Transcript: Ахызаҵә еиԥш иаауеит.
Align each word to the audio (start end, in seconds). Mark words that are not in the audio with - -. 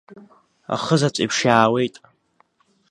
Ахызаҵә 0.75 1.19
еиԥш 1.21 1.37
иаауеит. 1.45 1.95